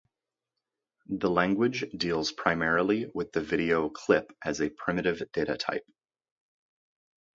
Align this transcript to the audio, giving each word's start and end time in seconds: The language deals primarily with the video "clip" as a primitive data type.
The 1.11 1.29
language 1.29 1.85
deals 1.95 2.31
primarily 2.31 3.05
with 3.13 3.31
the 3.33 3.39
video 3.41 3.87
"clip" 3.91 4.31
as 4.43 4.59
a 4.59 4.71
primitive 4.71 5.21
data 5.31 5.55
type. 5.55 5.85